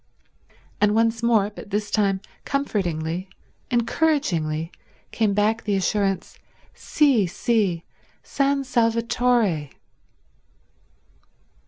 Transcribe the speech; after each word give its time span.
And 0.81 0.95
once 0.95 1.21
more, 1.21 1.51
but 1.51 1.69
this 1.69 1.91
time 1.91 2.21
comfortingly, 2.43 3.29
encouragingly, 3.69 4.71
came 5.11 5.35
back 5.35 5.63
the 5.63 5.75
assurance, 5.75 6.39
"Sì, 6.73 7.29
sì—San 7.29 8.63
Salvatore." 8.63 9.69